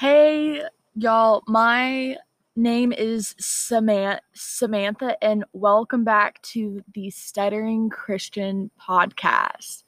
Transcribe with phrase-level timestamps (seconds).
[0.00, 0.62] Hey,
[0.94, 1.42] y'all.
[1.46, 2.16] My
[2.56, 9.82] name is Samantha, Samantha, and welcome back to the Stuttering Christian podcast.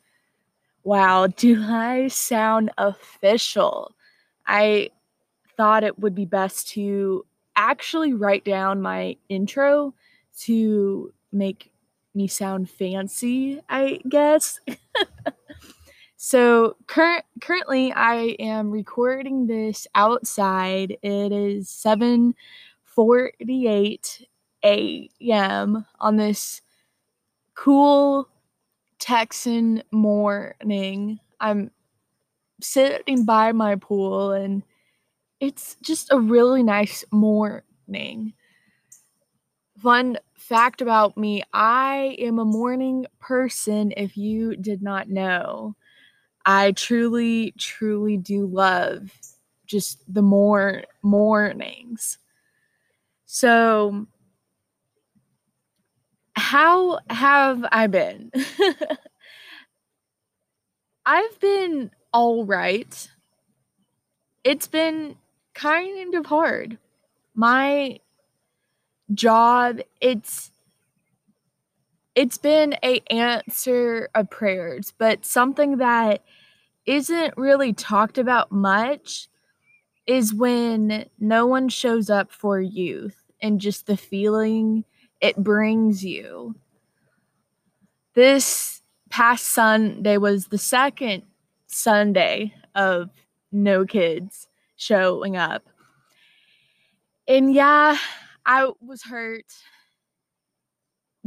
[0.85, 3.95] Wow, do I sound official?
[4.47, 4.91] I
[5.57, 7.25] thought it would be best to
[7.57, 9.95] actually write down my intro
[10.41, 11.73] to make
[12.15, 14.61] me sound fancy, I guess.
[16.25, 20.97] So cur- currently, I am recording this outside.
[21.03, 22.37] It is seven
[22.85, 24.29] forty-eight
[24.65, 25.85] a.m.
[25.99, 26.63] on this
[27.55, 28.29] cool
[28.99, 31.21] Texan morning.
[31.41, 31.71] I'm
[32.61, 34.63] sitting by my pool, and
[35.41, 38.35] it's just a really nice morning.
[39.79, 45.75] Fun fact about me I am a morning person, if you did not know.
[46.45, 49.13] I truly, truly do love
[49.67, 52.19] just the more mornings.
[53.27, 54.07] So,
[56.35, 58.33] how have I been?
[61.07, 63.09] I've been all right.
[64.45, 65.17] It's been
[65.55, 66.79] kind of hard.
[67.35, 67.99] My
[69.13, 70.52] job, it's
[72.15, 76.23] it's been a answer of prayers, but something that
[76.85, 79.29] isn't really talked about much
[80.07, 84.85] is when no one shows up for youth and just the feeling
[85.21, 86.55] it brings you.
[88.15, 91.23] This past Sunday was the second
[91.67, 93.11] Sunday of
[93.53, 95.67] no kids showing up.
[97.29, 97.97] And yeah,
[98.45, 99.47] I was hurt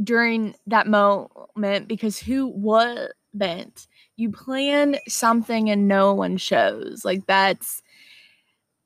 [0.02, 3.86] during that moment because who wasn't?
[4.16, 7.04] You plan something and no one shows.
[7.04, 7.82] Like that's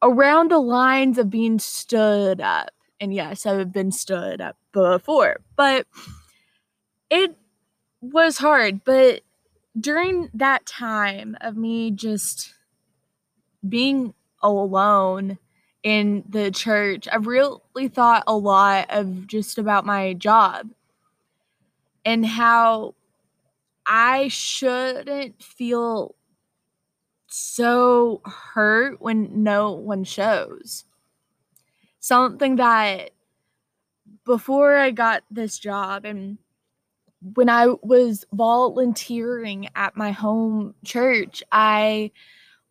[0.03, 2.71] around the lines of being stood up.
[3.01, 5.87] And yes, I've been stood up before, but
[7.09, 7.37] it
[8.01, 8.85] was hard.
[8.85, 9.23] But
[9.79, 12.55] during that time of me just
[13.67, 15.39] being alone
[15.83, 20.71] in the church, I've really thought a lot of just about my job
[22.05, 22.95] and how
[23.87, 26.15] I shouldn't feel
[27.27, 30.85] so hurt when no one shows.
[32.01, 33.11] Something that
[34.25, 36.39] before I got this job and
[37.35, 42.13] when I was volunteering at my home church, I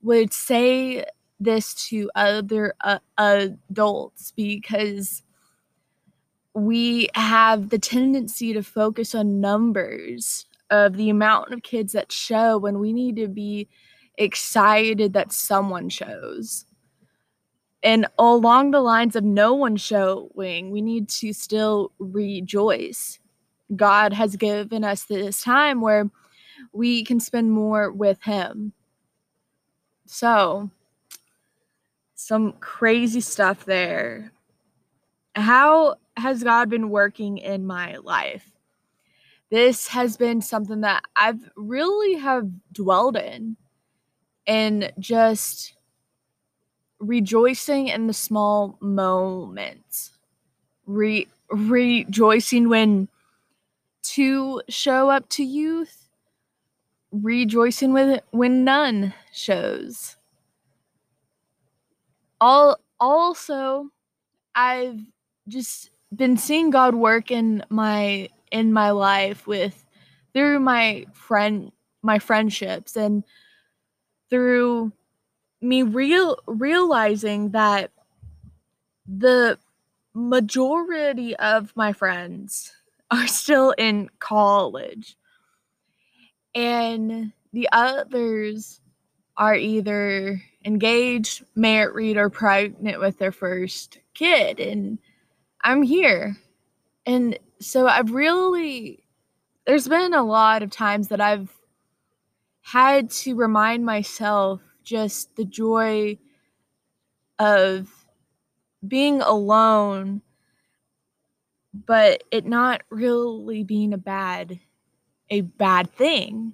[0.02, 1.06] would say
[1.40, 5.24] this to other uh, adults because
[6.60, 12.58] we have the tendency to focus on numbers of the amount of kids that show
[12.58, 13.68] when we need to be
[14.18, 16.66] excited that someone shows.
[17.82, 23.20] And along the lines of no one showing, we need to still rejoice.
[23.76, 26.10] God has given us this time where
[26.74, 28.74] we can spend more with Him.
[30.06, 30.70] So,
[32.16, 34.34] some crazy stuff there.
[35.36, 38.52] How has God been working in my life?
[39.50, 43.58] This has been something that I've really have dwelled in
[44.46, 45.74] and just
[47.00, 50.12] rejoicing in the small moments.
[50.86, 53.08] Re- rejoicing when
[54.04, 56.10] two show up to youth,
[57.12, 60.18] rejoicing with when none shows.
[62.42, 63.90] All also
[64.56, 65.00] I've
[65.50, 69.86] just been seeing God work in my in my life with
[70.34, 71.72] through my friend
[72.02, 73.24] my friendships and
[74.30, 74.92] through
[75.62, 77.92] me real realizing that
[79.08, 79.58] the
[80.14, 82.74] majority of my friends
[83.12, 85.18] are still in college
[86.56, 88.82] and the others
[89.38, 94.60] are either engaged, married, or pregnant with their first kid.
[94.60, 95.00] And
[95.62, 96.38] I'm here.
[97.06, 99.04] And so I've really,
[99.66, 101.52] there's been a lot of times that I've
[102.62, 106.18] had to remind myself just the joy
[107.38, 107.90] of
[108.88, 110.22] being alone,
[111.74, 114.60] but it not really being a bad,
[115.30, 116.54] a bad thing,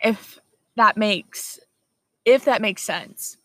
[0.00, 0.38] if
[0.76, 1.58] that makes,
[2.24, 3.38] if that makes sense.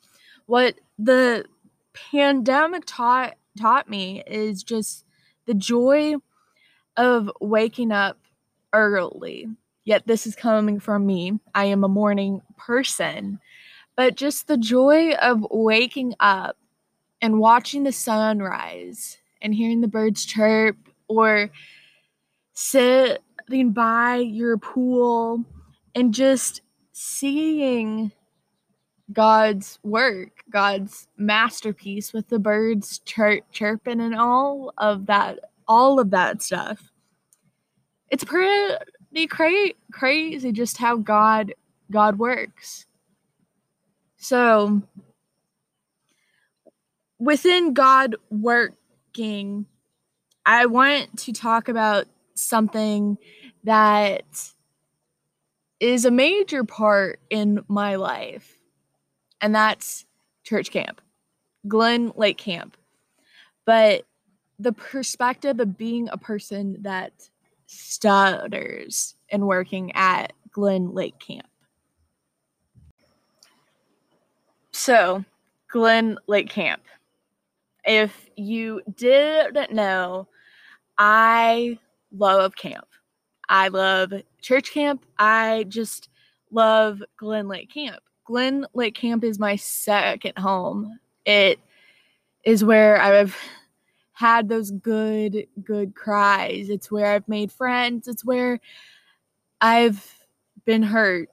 [0.46, 1.46] What the
[1.94, 5.06] pandemic taught taught me is just
[5.46, 6.16] the joy
[6.98, 8.18] of waking up
[8.74, 9.48] early.
[9.84, 11.40] Yet this is coming from me.
[11.56, 13.40] I am a morning person.
[13.96, 16.58] but just the joy of waking up
[17.22, 20.78] and watching the sunrise and hearing the birds chirp
[21.08, 21.52] or
[22.54, 25.44] sitting by your pool
[25.94, 26.62] and just
[26.94, 28.12] seeing
[29.12, 36.12] God's work, God's masterpiece with the birds chir- chirping and all of that, all of
[36.12, 36.92] that stuff.
[38.10, 41.54] It's pretty cra- crazy just how God
[41.90, 42.86] God works.
[44.18, 44.82] So
[47.20, 49.66] within God working,
[50.46, 52.06] I want to talk about
[52.36, 53.18] something
[53.64, 54.24] that
[55.80, 58.60] is a major part in my life,
[59.42, 60.06] and that's
[60.44, 61.02] church camp,
[61.68, 62.78] Glen Lake Camp.
[63.66, 64.06] But
[64.60, 67.14] the perspective of being a person that
[67.66, 71.48] stutters and working at Glen Lake Camp.
[74.72, 75.26] So,
[75.70, 76.82] Glen Lake Camp.
[77.84, 80.28] If you didn't know,
[80.98, 81.80] I
[82.12, 82.88] love camp.
[83.50, 85.06] I love church camp.
[85.18, 86.10] I just
[86.52, 88.02] love Glen Lake Camp.
[88.32, 90.98] Glen Lake Camp is my second home.
[91.26, 91.60] It
[92.46, 93.38] is where I've
[94.14, 96.70] had those good, good cries.
[96.70, 98.08] It's where I've made friends.
[98.08, 98.62] It's where
[99.60, 100.26] I've
[100.64, 101.30] been hurt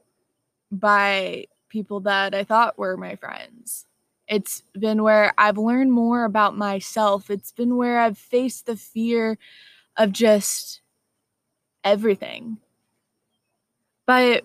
[0.72, 3.86] by people that I thought were my friends.
[4.26, 7.30] It's been where I've learned more about myself.
[7.30, 9.38] It's been where I've faced the fear
[9.96, 10.80] of just
[11.84, 12.56] everything.
[14.04, 14.42] But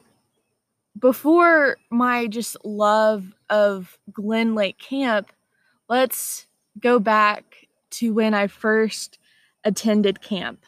[0.97, 5.31] before my just love of Glen Lake Camp,
[5.89, 6.47] let's
[6.79, 9.19] go back to when I first
[9.63, 10.65] attended camp.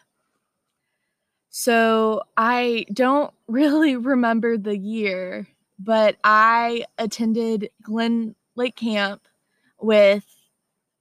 [1.50, 5.48] So I don't really remember the year,
[5.80, 9.22] but I attended Glen Lake Camp
[9.80, 10.26] with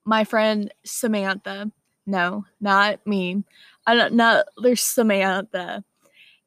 [0.04, 1.70] my friend Samantha.
[2.06, 3.44] No, not me.
[3.86, 4.44] I don't know.
[4.58, 5.84] There's Samantha.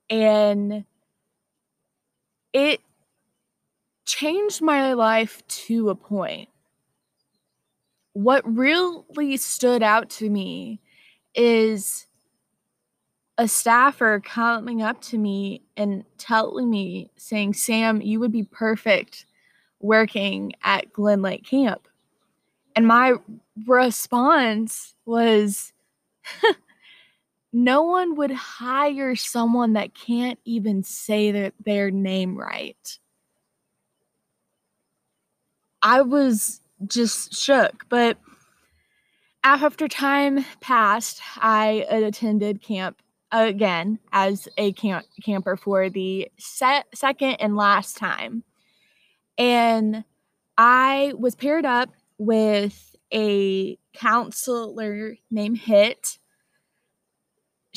[0.10, 0.86] And
[2.58, 2.82] it
[4.06, 6.50] changed my life to a point.
[8.14, 10.82] What really stood out to me
[11.36, 12.08] is
[13.38, 19.28] a staffer coming up to me and telling me, saying, Sam, you would be perfect
[19.80, 21.88] working at Glen Lake Camp.
[22.76, 23.14] And my
[23.68, 25.74] response was,
[27.58, 33.00] no one would hire someone that can't even say their, their name right.
[35.82, 38.20] I was just shook, but
[39.44, 43.02] after time passed, I attended camp
[43.32, 48.44] again as a camp camper for the se- second and last time.
[49.36, 50.04] And
[50.60, 51.90] I was paired up
[52.20, 56.20] with a counselor named Hit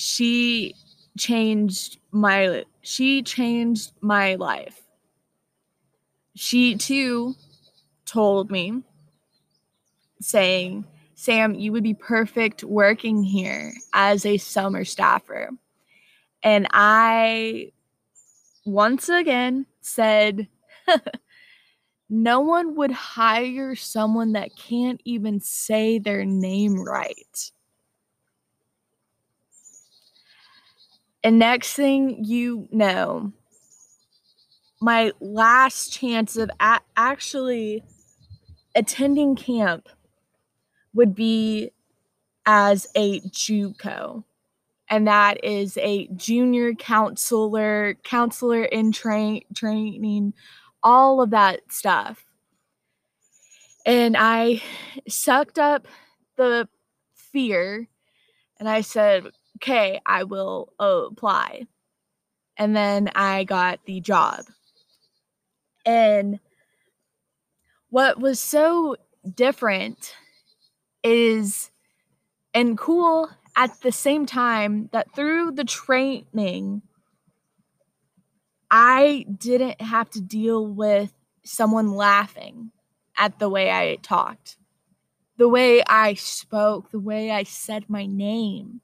[0.01, 0.75] she
[1.19, 4.81] changed my she changed my life.
[6.35, 7.35] She too
[8.07, 8.83] told me
[10.21, 15.51] saying, "Sam, you would be perfect working here as a summer staffer."
[16.43, 17.73] And I
[18.65, 20.49] once again said,
[22.09, 27.53] no one would hire someone that can't even say their name right.
[31.23, 33.33] And next thing you know,
[34.81, 37.83] my last chance of a- actually
[38.75, 39.89] attending camp
[40.95, 41.71] would be
[42.47, 44.25] as a JUCO.
[44.89, 50.35] And that is a junior counselor, counselor in train training,
[50.83, 52.25] all of that stuff.
[53.87, 54.63] And I
[55.09, 55.87] sucked up
[56.37, 56.69] the
[57.15, 57.89] fear
[58.59, 59.29] and I said,
[59.63, 61.67] okay, I will apply.
[62.57, 64.45] And then I got the job.
[65.85, 66.41] And
[67.91, 68.97] what was so
[69.35, 70.15] different
[71.03, 71.71] is
[72.53, 76.83] and cool at the same time that through the training,
[78.71, 81.13] I didn't have to deal with
[81.45, 82.73] someone laughing
[83.17, 84.57] at the way I talked,
[85.37, 88.83] the way I spoke, the way I said my name.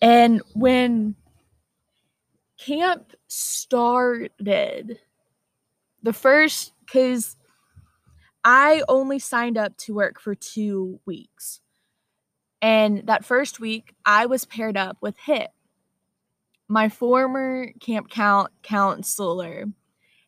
[0.00, 1.14] And when
[2.58, 4.98] camp started,
[6.02, 7.36] the first, because
[8.44, 11.60] I only signed up to work for two weeks.
[12.60, 15.50] And that first week, I was paired up with Hit,
[16.68, 19.66] my former camp count counselor.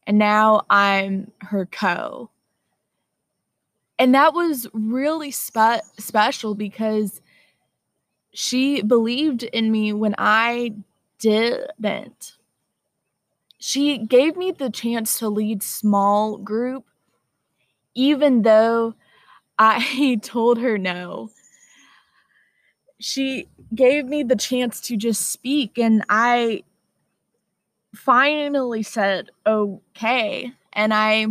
[0.06, 2.30] and now I'm her co.
[3.98, 7.20] And that was really spe- special because
[8.36, 10.74] she believed in me when I
[11.18, 12.36] didn't.
[13.58, 16.84] She gave me the chance to lead small group
[17.94, 18.94] even though
[19.58, 21.30] I told her no.
[23.00, 26.62] She gave me the chance to just speak and I
[27.94, 31.26] finally said okay and I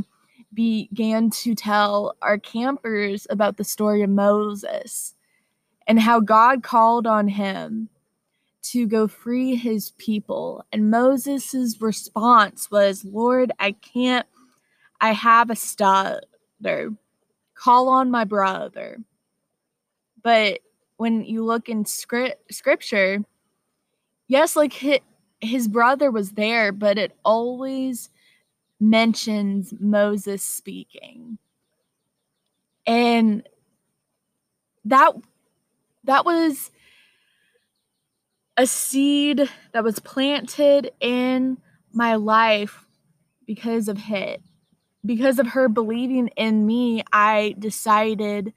[0.53, 5.14] began to tell our campers about the story of Moses
[5.87, 7.89] and how God called on him
[8.63, 10.65] to go free his people.
[10.71, 14.25] And Moses' response was, Lord, I can't,
[14.99, 16.93] I have a stutter.
[17.53, 18.97] Call on my brother.
[20.23, 20.61] But
[20.97, 23.23] when you look in script, scripture,
[24.27, 24.99] yes, like his,
[25.41, 28.09] his brother was there, but it always
[28.79, 31.37] mentions Moses speaking.
[32.87, 33.47] And
[34.85, 35.13] that
[36.05, 36.71] that was
[38.57, 41.57] a seed that was planted in
[41.91, 42.85] my life
[43.45, 44.41] because of Hit.
[45.05, 48.53] Because of her believing in me, I decided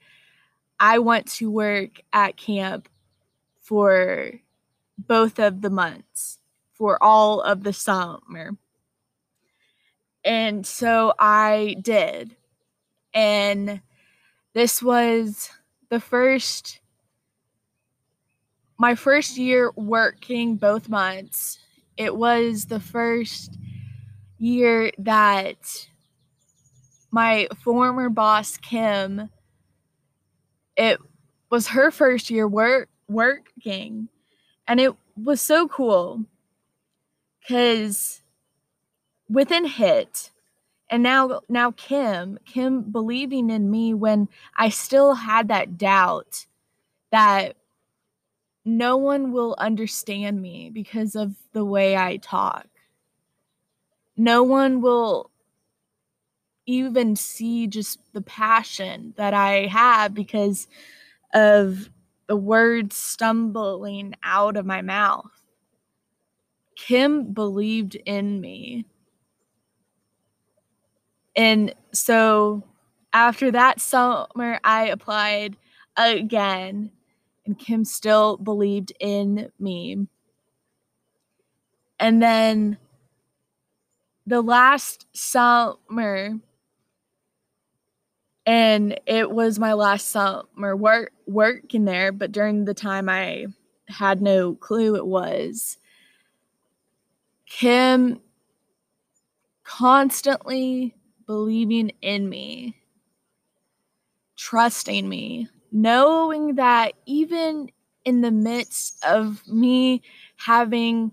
[0.81, 2.89] I want to work at camp
[3.61, 4.33] for
[4.97, 6.39] both of the months,
[6.73, 8.57] for all of the summer.
[10.25, 12.35] And so I did.
[13.13, 13.83] And
[14.55, 15.51] this was
[15.91, 16.81] the first
[18.79, 21.59] my first year working both months,
[21.97, 23.59] it was the first
[24.39, 25.89] year that
[27.11, 29.29] my former boss Kim
[30.77, 31.01] it
[31.51, 34.09] was her first year work working.
[34.69, 36.25] And it was so cool
[37.49, 38.21] cuz
[39.29, 40.31] within hit
[40.91, 46.47] and now now Kim Kim believing in me when I still had that doubt
[47.11, 47.57] that
[48.69, 52.67] no one will understand me because of the way I talk.
[54.15, 55.31] No one will
[56.67, 60.69] even see just the passion that I have because
[61.33, 61.89] of
[62.27, 65.31] the words stumbling out of my mouth.
[66.77, 68.85] Kim believed in me.
[71.35, 72.65] And so
[73.15, 75.57] after that summer, I applied
[75.97, 76.91] again
[77.49, 80.07] and Kim still believed in me.
[81.99, 82.77] And then
[84.27, 86.39] the last summer,
[88.45, 93.47] and it was my last summer work working there, but during the time I
[93.89, 95.79] had no clue it was.
[97.47, 98.21] Kim
[99.65, 100.95] constantly
[101.27, 102.77] believing in me,
[104.37, 107.71] trusting me, knowing that even
[108.05, 110.03] in the midst of me
[110.37, 111.13] having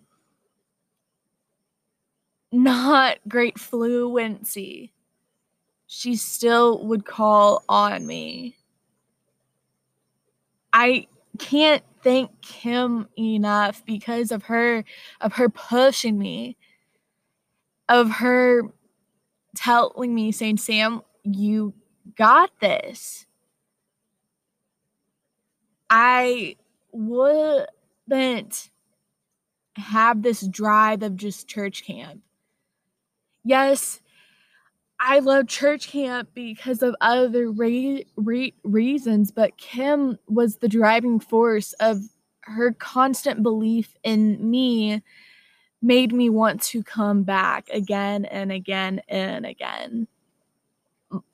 [2.52, 4.94] not great fluency,
[5.88, 8.56] she still would call on me.
[10.74, 11.08] I
[11.38, 14.84] can't thank Kim enough because of her
[15.22, 16.58] of her pushing me
[17.90, 18.64] of her
[19.56, 21.74] telling me saying Sam you
[22.16, 23.26] got this
[25.90, 26.56] I
[26.92, 28.70] wouldn't
[29.76, 32.22] have this drive of just church camp.
[33.44, 34.02] Yes,
[35.00, 41.20] I love church camp because of other re- re- reasons, but Kim was the driving
[41.20, 42.00] force of
[42.42, 45.04] her constant belief in me
[45.82, 50.08] made me want to come back again and again and again.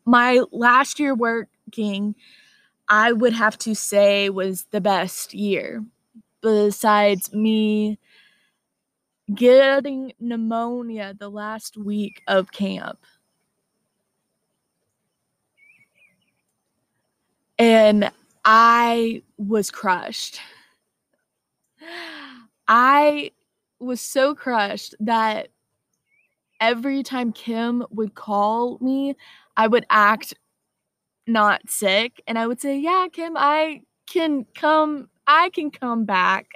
[0.05, 2.15] My last year working
[2.91, 5.81] I would have to say was the best year,
[6.41, 7.97] besides me
[9.33, 12.99] getting pneumonia the last week of camp.
[17.57, 18.11] And
[18.43, 20.41] I was crushed.
[22.67, 23.31] I
[23.79, 25.47] was so crushed that
[26.59, 29.15] every time Kim would call me,
[29.55, 30.33] I would act
[31.27, 36.51] not sick and I would say, "Yeah, Kim, I can come I can come back."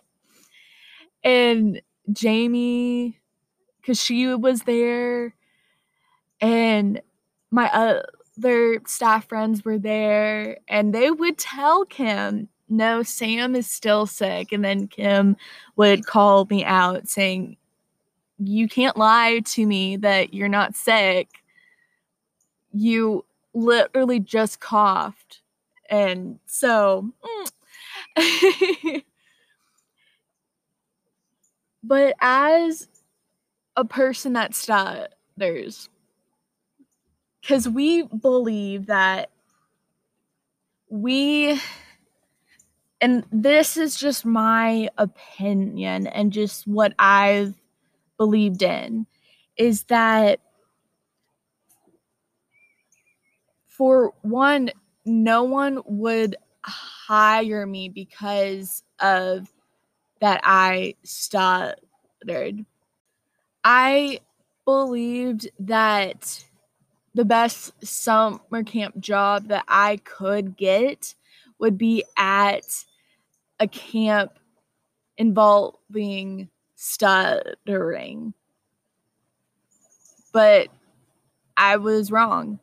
[1.24, 1.81] And
[2.12, 3.19] Jamie
[3.84, 5.36] cuz she was there
[6.41, 7.01] and
[7.51, 14.05] my other staff friends were there and they would tell Kim, "No, Sam is still
[14.07, 15.38] sick." And then Kim
[15.77, 17.57] would call me out saying,
[18.39, 21.29] you can't lie to me that you're not sick.
[22.74, 25.41] You literally just coughed.
[25.89, 27.12] And so,
[28.17, 29.03] mm.
[31.83, 32.88] but as
[33.75, 35.89] a person that stutters,
[37.41, 39.29] because we believe that
[40.89, 41.59] we
[43.01, 47.53] and this is just my opinion and just what I've
[48.17, 49.05] believed in
[49.57, 50.39] is that
[53.77, 54.72] for one,
[55.05, 59.51] no one would hire me because of
[60.22, 62.65] that I stuttered.
[63.63, 64.20] I
[64.63, 66.46] believed that
[67.13, 71.13] the best summer camp job that I could get
[71.60, 72.65] would be at
[73.60, 74.39] a camp
[75.17, 78.34] involving stuttering.
[80.32, 80.70] But
[81.58, 82.60] I was wrong.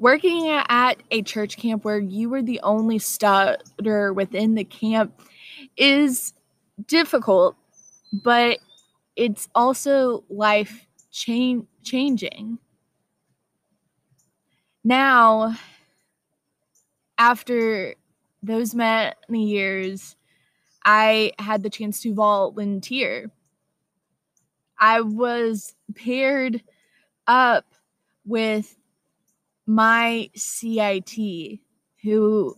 [0.00, 5.20] Working at a church camp where you were the only stutter within the camp
[5.76, 6.32] is
[6.86, 7.54] difficult,
[8.10, 8.60] but
[9.14, 12.58] it's also life changing.
[14.82, 15.54] Now,
[17.18, 17.94] after
[18.42, 20.16] those many years,
[20.82, 23.30] I had the chance to volunteer.
[24.78, 26.62] I was paired
[27.26, 27.66] up
[28.24, 28.76] with
[29.70, 31.60] my CIT,
[32.02, 32.56] who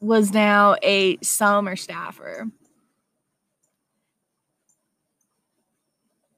[0.00, 2.48] was now a summer staffer.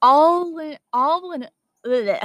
[0.02, 1.48] All in, all in,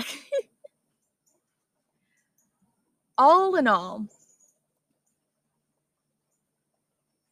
[3.17, 4.07] all in all,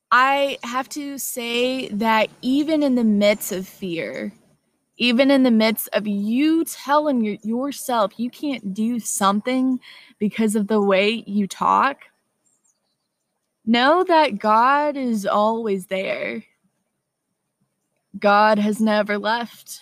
[0.09, 4.31] I have to say that even in the midst of fear,
[4.97, 9.79] even in the midst of you telling your, yourself you can't do something
[10.19, 11.99] because of the way you talk,
[13.65, 16.43] know that God is always there.
[18.17, 19.81] God has never left,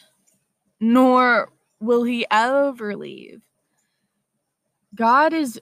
[0.79, 3.41] nor will he ever leave.
[4.93, 5.61] God is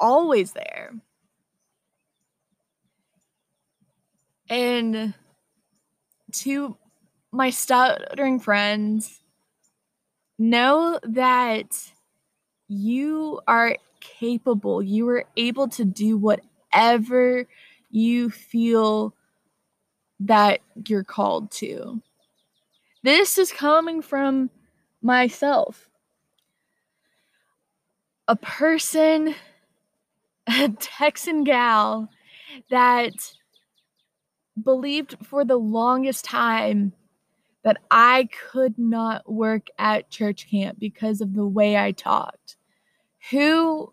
[0.00, 0.92] always there.
[4.48, 5.14] And
[6.32, 6.76] to
[7.36, 9.20] my stuttering friends,
[10.38, 11.92] know that
[12.68, 14.82] you are capable.
[14.82, 17.46] You are able to do whatever
[17.90, 19.14] you feel
[20.20, 22.00] that you're called to.
[23.02, 24.50] This is coming from
[25.02, 25.88] myself.
[28.28, 29.34] A person,
[30.46, 32.08] a Texan gal
[32.70, 33.12] that
[34.62, 36.92] believed for the longest time
[37.66, 42.56] that I could not work at church camp because of the way I talked.
[43.32, 43.92] Who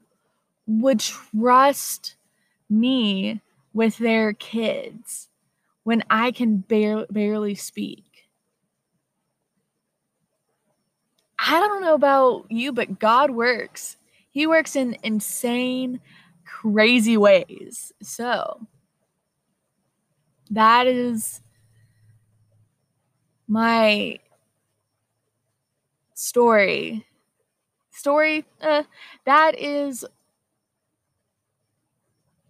[0.67, 2.15] would trust
[2.69, 3.41] me
[3.73, 5.27] with their kids
[5.83, 8.27] when I can bar- barely speak?
[11.39, 13.97] I don't know about you, but God works.
[14.29, 15.99] He works in insane,
[16.45, 17.91] crazy ways.
[18.03, 18.67] So,
[20.51, 21.41] that is
[23.47, 24.19] my
[26.13, 27.06] story.
[27.91, 28.84] Story, uh,
[29.25, 30.06] that is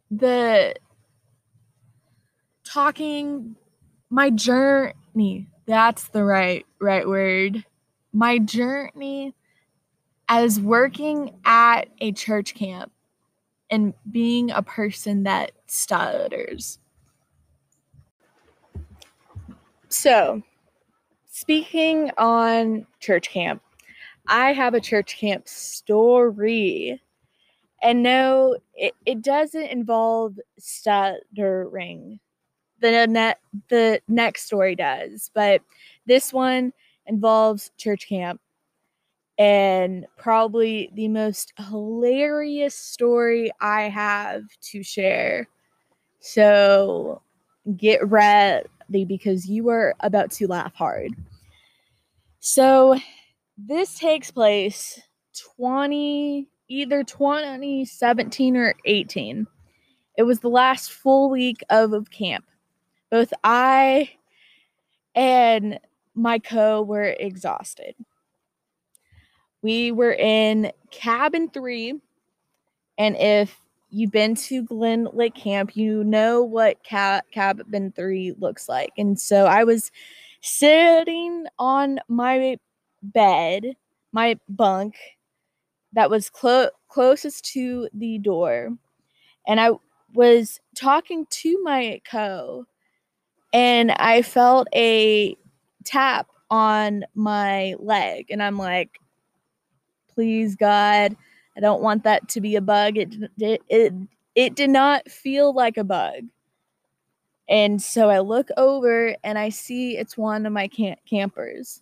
[0.10, 0.76] the
[2.64, 3.56] talking
[4.10, 5.48] my journey.
[5.66, 7.66] That's the right right word.
[8.14, 9.34] My journey
[10.30, 12.92] as working at a church camp
[13.70, 16.80] and being a person that stutters.
[19.90, 20.42] So,
[21.34, 23.64] speaking on church camp,
[24.28, 27.02] I have a church camp story.
[27.82, 32.20] And no, it, it doesn't involve stuttering.
[32.80, 35.62] The net the next story does, but
[36.06, 36.74] this one
[37.08, 38.42] involves church camp
[39.38, 45.48] and probably the most hilarious story I have to share.
[46.20, 47.22] So
[47.78, 48.68] get ready
[49.04, 51.12] because you are about to laugh hard.
[52.40, 53.00] So
[53.58, 55.02] this takes place
[55.56, 59.48] 20 either 2017 or 18.
[60.18, 62.46] It was the last full week of, of camp.
[63.10, 64.12] Both I
[65.16, 65.80] and
[66.16, 67.96] my co were exhausted.
[69.62, 72.00] We were in cabin 3
[72.98, 73.58] and if
[73.94, 78.92] you've been to Glen Lake Camp, you know what cab- cabin three looks like.
[78.98, 79.92] And so I was
[80.42, 82.58] sitting on my
[83.04, 83.76] bed,
[84.12, 84.96] my bunk
[85.94, 88.70] that was clo- closest to the door.
[89.48, 89.72] And I
[90.14, 92.66] was talking to my co
[93.54, 95.38] and I felt a
[95.86, 99.00] tap on my leg and I'm like
[100.14, 101.16] please God,
[101.56, 102.98] I don't want that to be a bug.
[102.98, 103.94] It it it,
[104.36, 106.24] it did not feel like a bug.
[107.50, 111.82] And so I look over and I see it's one of my camp- campers.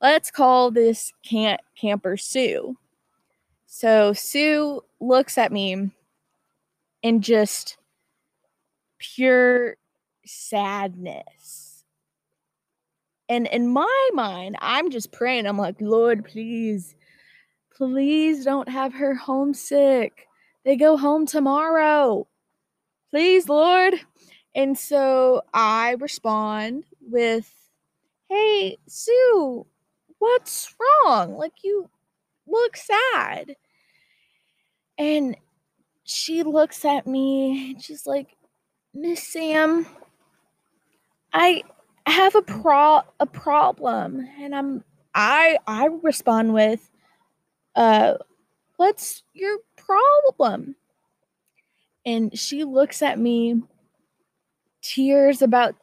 [0.00, 2.76] Let's call this camp- camper Sue.
[3.66, 5.90] So Sue looks at me
[7.02, 7.76] in just
[8.98, 9.76] pure
[10.24, 11.84] sadness.
[13.28, 15.46] And in my mind, I'm just praying.
[15.46, 16.94] I'm like, Lord, please,
[17.76, 20.28] please don't have her homesick.
[20.64, 22.26] They go home tomorrow.
[23.10, 23.94] Please, Lord.
[24.54, 27.52] And so I respond with,
[28.30, 29.66] Hey, Sue,
[30.18, 31.36] what's wrong?
[31.36, 31.90] Like, you
[32.46, 33.56] look sad.
[34.96, 35.36] And
[36.04, 38.36] she looks at me and she's like,
[38.92, 39.86] Miss Sam,
[41.32, 41.64] I
[42.06, 44.28] have a pro a problem.
[44.40, 44.84] And I'm
[45.14, 46.90] I I respond with,
[47.74, 48.14] uh,
[48.76, 50.76] what's your problem?
[52.06, 53.62] And she looks at me,
[54.82, 55.74] tears about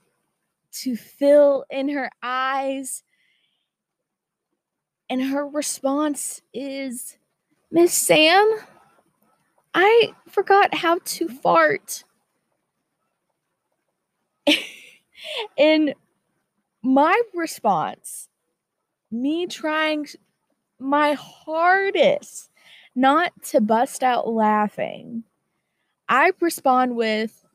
[0.71, 3.03] to fill in her eyes.
[5.09, 7.17] And her response is,
[7.71, 8.59] Miss Sam,
[9.73, 12.03] I forgot how to fart.
[15.57, 15.93] and
[16.83, 18.29] my response,
[19.11, 20.07] me trying
[20.81, 22.49] my hardest
[22.95, 25.23] not to bust out laughing,
[26.09, 27.45] I respond with,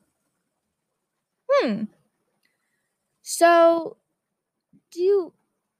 [1.49, 1.83] hmm.
[3.21, 3.97] So,
[4.91, 5.33] do you,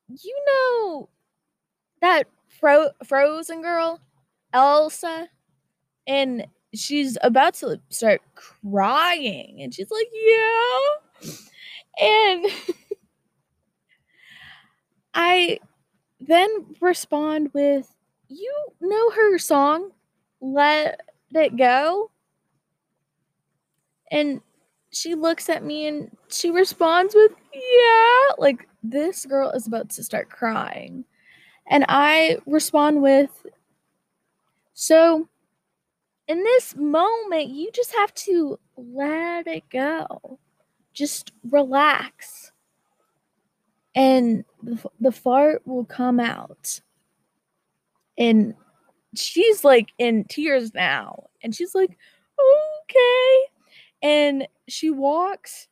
[0.10, 1.10] you know
[2.02, 2.28] that
[2.60, 4.00] fro- frozen girl,
[4.54, 5.30] Elsa?
[6.08, 9.62] And she's about to start crying.
[9.62, 10.80] And she's like, yeah.
[12.00, 12.46] And
[15.14, 15.60] I
[16.28, 17.94] then respond with,
[18.28, 19.92] You know her song,
[20.42, 21.02] Let
[21.34, 22.12] It Go?
[24.12, 24.42] And
[24.92, 28.36] she looks at me and she responds with, Yeah.
[28.38, 31.06] Like this girl is about to start crying.
[31.70, 33.46] And I respond with,
[34.74, 35.28] So
[36.28, 40.40] in this moment, you just have to let it go.
[40.94, 42.52] Just relax.
[43.98, 44.46] And
[45.00, 46.80] the, fart will come out.
[48.16, 48.54] And
[49.16, 51.24] she's like in tears now.
[51.42, 51.98] And she's like,
[52.40, 53.42] okay.
[54.04, 55.68] And she walks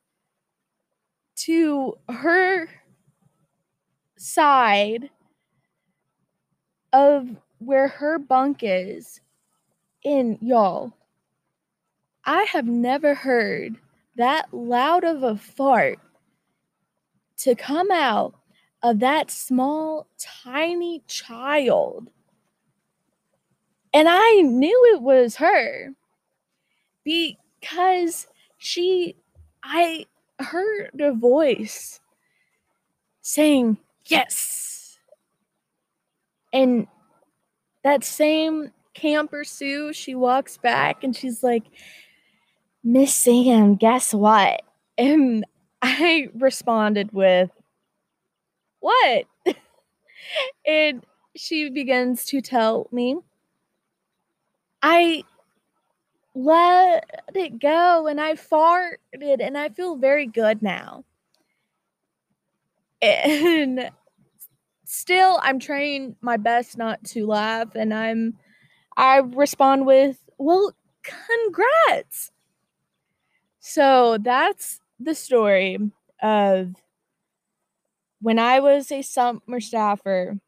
[1.36, 2.68] to her
[4.18, 5.12] side
[6.94, 9.22] of where her bunk is
[10.04, 10.94] in y'all.
[12.24, 13.76] I have never heard
[14.16, 16.00] that loud of a fart
[17.38, 18.36] to come out
[18.84, 22.10] of that small, tiny child.
[23.94, 25.94] And I knew it was her
[27.04, 29.16] because she,
[29.64, 30.06] I
[30.40, 32.00] heard a voice
[33.22, 35.00] saying, Yes.
[36.54, 36.88] And
[37.84, 41.64] that same camper Sue, she walks back and she's like,
[42.84, 44.62] Miss Sam, guess what?
[44.98, 45.46] And
[45.86, 47.52] I responded with,
[48.80, 49.26] What?
[50.66, 53.18] and she begins to tell me,
[54.82, 55.24] I
[56.36, 61.04] let it go and I farted and I feel very good now.
[63.02, 63.92] And
[64.86, 68.38] still, I'm trying my best not to laugh and I'm
[68.98, 72.32] I respond with, Well, congrats.
[73.60, 75.80] So that's the story
[76.22, 76.76] of
[78.22, 80.40] when I was a summer staffer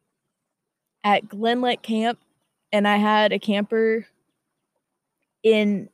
[1.04, 2.18] at Glen Lake Camp
[2.72, 4.06] and I had a camper
[5.42, 5.88] in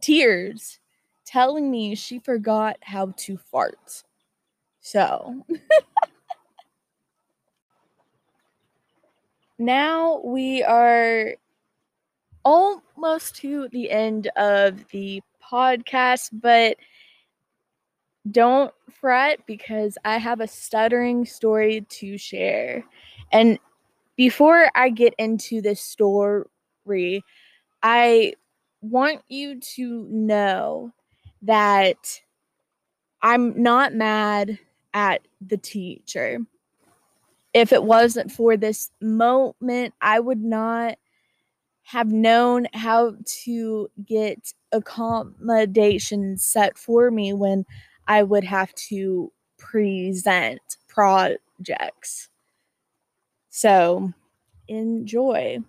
[0.00, 0.78] tears
[1.24, 4.02] telling me she forgot how to fart.
[4.80, 5.44] So
[9.58, 11.34] now we are
[12.44, 16.76] almost to the end of the podcast, but
[18.30, 22.84] don't fret because I have a stuttering story to share.
[23.32, 23.58] And
[24.16, 26.46] before I get into this story,
[27.82, 28.34] I
[28.82, 30.92] want you to know
[31.42, 32.22] that
[33.22, 34.58] I'm not mad
[34.94, 36.38] at the teacher.
[37.52, 40.96] if it wasn't for this moment, I would not
[41.84, 47.64] have known how to get accommodations set for me when
[48.06, 52.28] I would have to present projects.
[53.48, 54.12] So,
[54.68, 55.64] enjoy.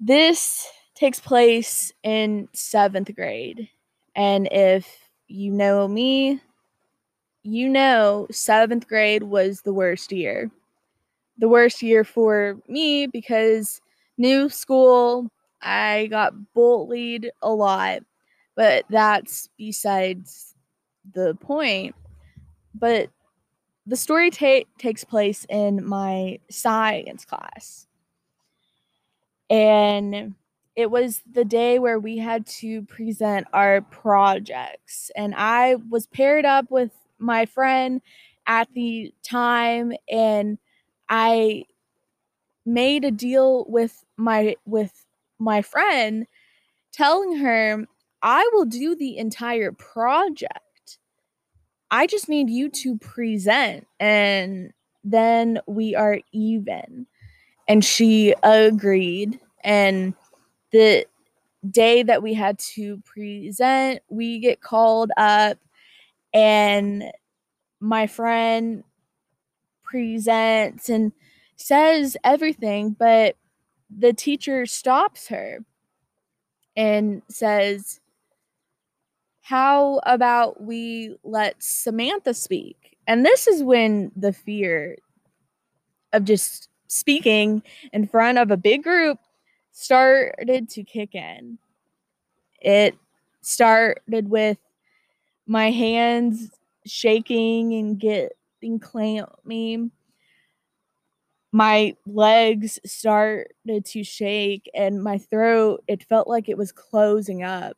[0.00, 3.68] This takes place in seventh grade.
[4.16, 6.40] And if you know me,
[7.42, 10.50] you know seventh grade was the worst year.
[11.38, 13.80] The worst year for me because
[14.18, 15.28] new school,
[15.62, 18.02] I got bullied a lot,
[18.56, 20.54] but that's besides
[21.12, 21.94] the point.
[22.74, 23.10] But
[23.86, 27.86] the story ta- takes place in my science class.
[29.48, 30.34] And
[30.76, 35.10] it was the day where we had to present our projects.
[35.16, 38.00] And I was paired up with my friend
[38.46, 40.58] at the time and
[41.08, 41.64] I
[42.64, 45.04] made a deal with my with
[45.38, 46.26] my friend
[46.92, 47.84] telling her
[48.22, 50.60] I will do the entire project.
[51.90, 54.72] I just need you to present and
[55.02, 57.06] then we are even.
[57.68, 60.14] And she agreed and
[60.72, 61.06] the
[61.68, 65.58] day that we had to present, we get called up
[66.32, 67.04] and
[67.80, 68.84] my friend
[69.82, 71.12] presents and
[71.56, 73.36] says everything, but
[73.94, 75.64] the teacher stops her
[76.76, 77.99] and says,
[79.50, 82.96] How about we let Samantha speak?
[83.08, 84.96] And this is when the fear
[86.12, 89.18] of just speaking in front of a big group
[89.72, 91.58] started to kick in.
[92.60, 92.96] It
[93.40, 94.58] started with
[95.48, 96.52] my hands
[96.86, 99.90] shaking and getting clammy.
[101.50, 107.76] My legs started to shake and my throat, it felt like it was closing up.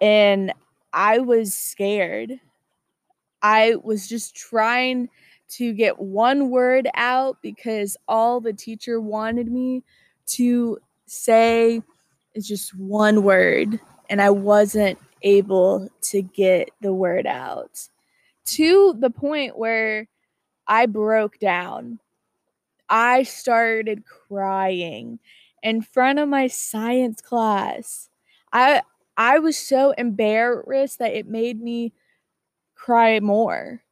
[0.00, 0.52] And
[0.92, 2.40] I was scared.
[3.42, 5.08] I was just trying
[5.50, 9.82] to get one word out because all the teacher wanted me
[10.26, 11.82] to say
[12.34, 17.88] is just one word and I wasn't able to get the word out
[18.46, 20.08] to the point where
[20.66, 21.98] I broke down.
[22.88, 25.18] I started crying
[25.62, 28.08] in front of my science class.
[28.52, 28.82] I
[29.16, 31.92] I was so embarrassed that it made me
[32.74, 33.82] cry more.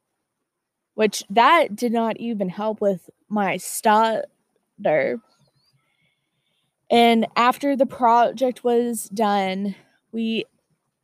[0.95, 4.27] Which that did not even help with my stutter.
[6.91, 9.75] And after the project was done,
[10.11, 10.45] we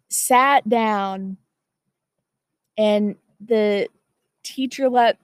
[0.09, 1.37] sat down
[2.77, 3.87] and the
[4.43, 5.17] teacher let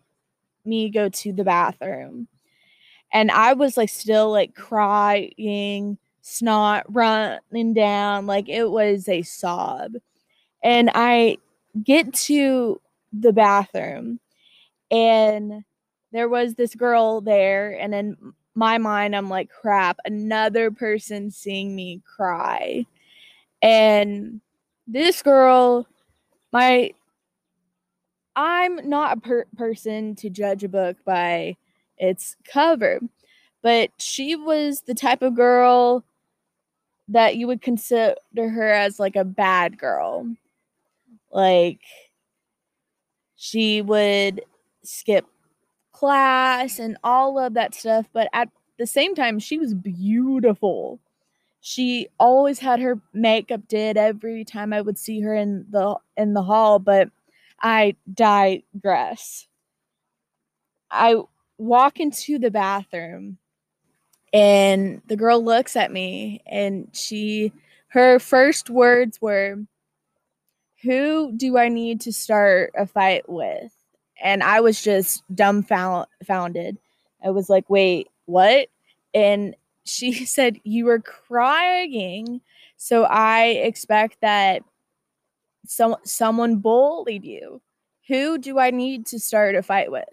[0.65, 2.27] me go to the bathroom.
[3.13, 9.93] And I was like still like crying, snot running down, like it was a sob.
[10.63, 11.37] And I
[11.83, 12.81] get to
[13.13, 14.19] the bathroom
[14.89, 15.63] and
[16.11, 18.17] there was this girl there and in
[18.55, 22.85] my mind I'm like crap, another person seeing me cry.
[23.61, 24.41] And
[24.87, 25.87] this girl,
[26.51, 26.91] my
[28.35, 31.55] I'm not a per- person to judge a book by
[31.97, 32.99] its cover,
[33.61, 36.03] but she was the type of girl
[37.09, 40.27] that you would consider her as like a bad girl.
[41.31, 41.81] Like
[43.35, 44.41] she would
[44.83, 45.25] skip
[45.91, 50.99] class and all of that stuff, but at the same time she was beautiful
[51.67, 56.35] she always had her makeup did every time I would see her in the in
[56.35, 57.09] the hall, but
[57.59, 59.47] I digress.
[60.91, 61.15] I
[61.57, 63.39] walk into the bathroom
[64.35, 67.53] and the girl looks at me and she
[67.87, 69.57] her first words were
[70.83, 73.73] who do I need to start a fight with?
[74.21, 76.77] And I was just dumbfounded.
[77.23, 78.67] I was like, wait, what?
[79.13, 82.41] And she said you were crying
[82.77, 84.63] so i expect that
[85.65, 87.61] some someone bullied you
[88.07, 90.05] who do i need to start a fight with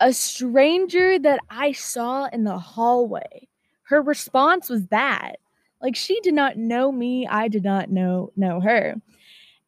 [0.00, 3.48] a stranger that i saw in the hallway.
[3.84, 5.36] Her response was that
[5.82, 8.96] like she did not know me i did not know know her.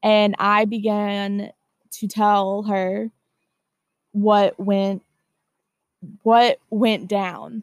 [0.02, 1.52] And i began
[1.92, 3.10] to tell her
[4.12, 5.02] what went
[6.22, 7.62] what went down.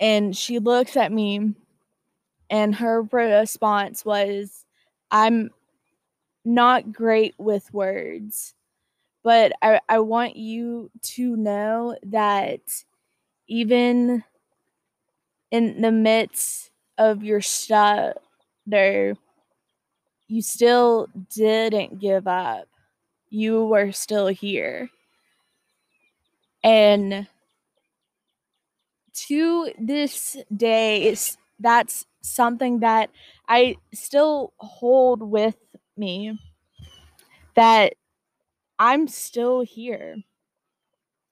[0.00, 1.54] And she looks at me
[2.50, 4.64] and her response was
[5.10, 5.50] i'm
[6.44, 8.54] not great with words,
[9.24, 12.60] but I, I want you to know that
[13.48, 14.22] even
[15.50, 19.16] in the midst of your stutter,
[20.28, 22.68] you still didn't give up.
[23.30, 24.90] You were still here.
[26.62, 27.26] And
[29.28, 31.16] to this day,
[31.58, 33.10] that's something that
[33.48, 35.56] I still hold with
[35.96, 36.38] me
[37.54, 37.94] that
[38.84, 40.16] I'm still here.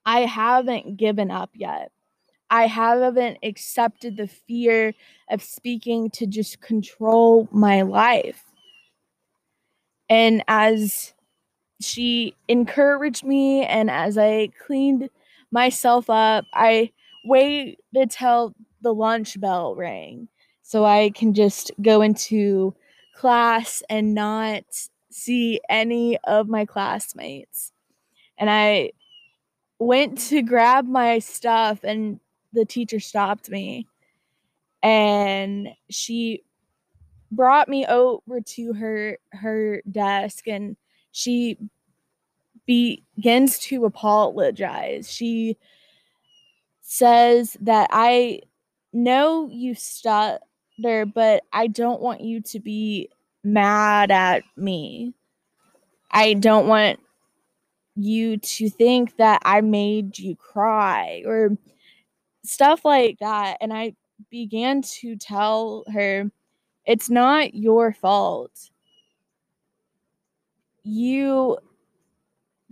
[0.07, 1.93] I haven't given up yet.
[2.49, 4.95] I haven't accepted the fear
[5.29, 8.43] of speaking to just control my life.
[10.09, 11.13] And as
[11.79, 15.11] she encouraged me and as I cleaned
[15.51, 16.91] myself up, I
[17.23, 17.77] waited
[18.09, 20.29] till the lunch bell rang
[20.63, 22.75] so I can just go into
[23.15, 24.65] class and not
[25.13, 27.73] see any of my classmates.
[28.39, 28.93] And I
[29.79, 32.21] went to grab my stuff and
[32.53, 33.87] the teacher stopped me
[34.83, 36.45] and she
[37.31, 40.77] brought me over to her her desk and
[41.13, 41.59] she
[42.67, 45.11] begins to apologize.
[45.11, 45.57] She
[46.81, 48.43] says that I
[48.93, 50.41] know you stutter,
[51.07, 53.09] but I don't want you to be
[53.45, 55.15] mad at me.
[56.11, 57.01] I don't want
[57.97, 61.57] you to think that I made you cry or
[62.45, 63.59] stuff like that.
[63.61, 63.95] And I
[64.31, 66.31] began to tell her,
[66.87, 68.71] it's not your fault.
[70.85, 71.59] You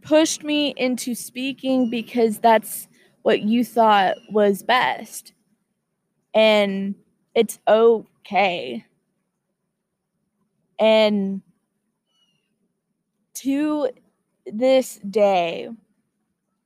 [0.03, 2.89] pushed me into speaking because that's
[3.23, 5.33] what you thought was best.
[6.35, 6.95] And
[7.35, 8.85] it's okay.
[10.81, 11.43] And
[13.35, 13.91] to
[14.47, 15.69] this day,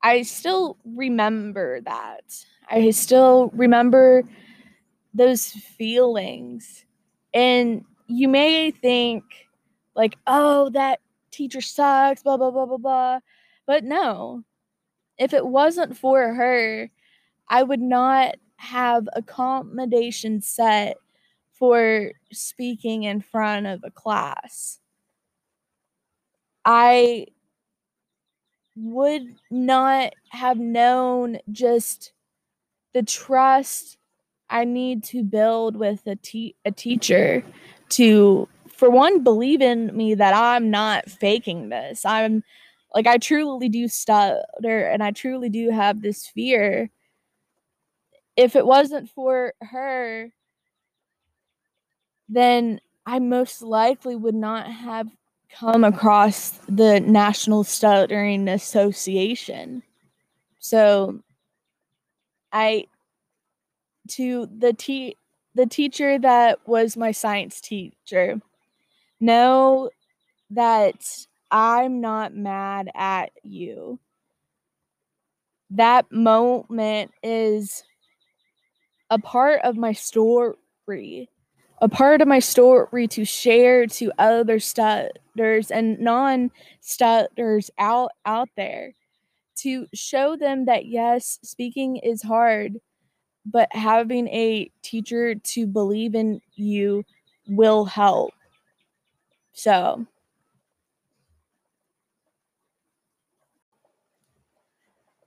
[0.03, 2.23] I still remember that.
[2.71, 4.23] I still remember
[5.13, 6.85] those feelings.
[7.35, 9.25] And you may think,
[9.97, 11.01] like, oh, that
[11.31, 13.21] teacher sucks, blah, blah, blah, blah, blah.
[13.67, 14.45] But no,
[15.19, 16.91] if it wasn't for her,
[17.49, 20.97] I would not have accommodation set
[21.65, 24.79] for speaking in front of a class.
[26.63, 27.29] I
[28.77, 32.13] would not have known just
[32.93, 33.97] the trust
[34.51, 37.43] I need to build with a, te- a teacher
[37.91, 42.05] to, for one, believe in me that I'm not faking this.
[42.05, 42.45] I'm
[42.95, 46.91] like, I truly do stutter and I truly do have this fear.
[48.37, 50.31] If it wasn't for her,
[52.29, 55.09] then I most likely would not have
[55.53, 59.83] come across the National Stuttering Association.
[60.59, 61.21] So
[62.53, 62.87] I
[64.11, 65.17] to the te-
[65.55, 68.41] the teacher that was my science teacher
[69.21, 69.91] know
[70.51, 73.99] that I'm not mad at you.
[75.71, 77.85] That moment is
[79.11, 81.29] a part of my story
[81.79, 88.49] a part of my story to share to other stutters and non stutters out out
[88.57, 88.93] there.
[89.59, 92.81] To show them that yes speaking is hard
[93.47, 97.05] but having a teacher to believe in you
[97.47, 98.33] will help.
[99.53, 100.07] So.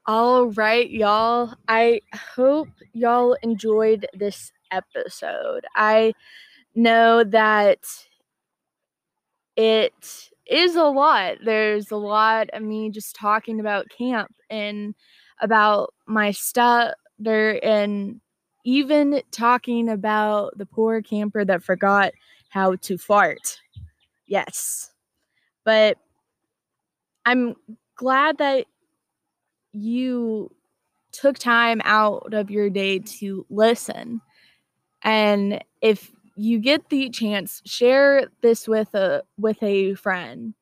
[0.05, 1.53] All right y'all.
[1.67, 5.65] I hope y'all enjoyed this episode.
[5.75, 6.13] I
[6.75, 7.80] know that
[9.56, 11.38] it is a lot.
[11.43, 14.95] There's a lot of me just talking about camp and
[15.41, 18.21] about my stutter and
[18.63, 22.13] even talking about the poor camper that forgot
[22.49, 23.60] how to fart.
[24.27, 24.91] Yes.
[25.63, 25.97] But
[27.26, 27.55] I'm
[27.95, 28.65] glad that
[29.74, 30.51] you
[31.11, 34.22] took time out of your day to listen
[35.02, 40.54] and if you get the chance, share this with a with a friend.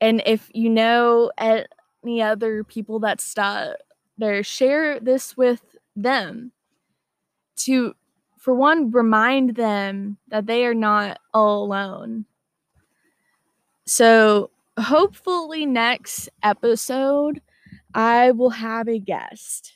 [0.00, 3.76] And if you know any other people that stutter,
[4.42, 6.52] share this with them
[7.56, 7.94] to
[8.38, 12.24] for one remind them that they are not all alone.
[13.86, 17.40] So, hopefully next episode
[17.94, 19.74] I will have a guest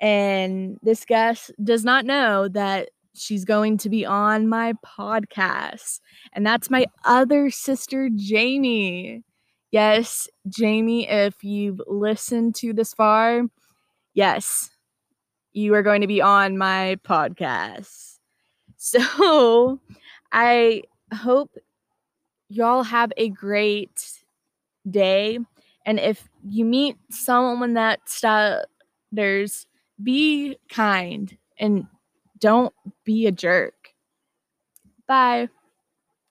[0.00, 6.00] and this guest does not know that she's going to be on my podcast.
[6.32, 9.22] And that's my other sister, Jamie.
[9.72, 13.42] Yes, Jamie, if you've listened to this far,
[14.14, 14.70] yes,
[15.52, 18.18] you are going to be on my podcast.
[18.76, 19.80] So
[20.32, 20.82] I
[21.14, 21.50] hope
[22.48, 24.12] y'all have a great
[24.88, 25.38] day.
[25.86, 29.66] And if you meet someone that stutters,
[30.02, 31.86] be kind and
[32.38, 32.74] don't
[33.04, 33.94] be a jerk.
[35.06, 35.48] Bye.